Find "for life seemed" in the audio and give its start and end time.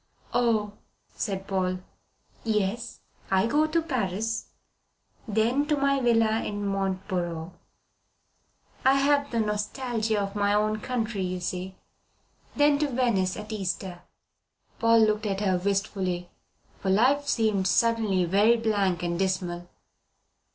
16.79-17.67